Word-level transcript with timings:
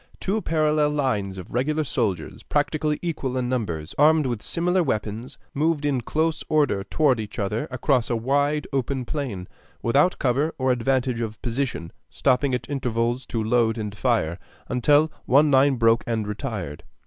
Two 0.19 0.41
parallel 0.41 0.89
lines 0.89 1.37
of 1.37 1.53
regular 1.53 1.83
soldiers, 1.83 2.41
practically 2.41 2.97
equal 3.03 3.37
in 3.37 3.47
numbers, 3.47 3.93
armed 3.99 4.25
with 4.25 4.41
similar 4.41 4.81
weapons, 4.81 5.37
moved 5.53 5.85
in 5.85 6.01
close 6.01 6.43
order 6.49 6.83
toward 6.83 7.19
each 7.19 7.37
other 7.37 7.67
across 7.69 8.09
a 8.09 8.15
wide, 8.15 8.65
open 8.73 9.05
plain, 9.05 9.47
without 9.83 10.17
cover 10.17 10.55
or 10.57 10.71
advantage 10.71 11.21
of 11.21 11.39
position, 11.43 11.91
stopping 12.09 12.55
at 12.55 12.67
intervals 12.67 13.27
to 13.27 13.43
load 13.43 13.77
and 13.77 13.93
fire, 13.93 14.39
until 14.67 15.11
one 15.27 15.51
line 15.51 15.75
broke 15.75 16.03
and 16.07 16.27
retired. 16.27 16.83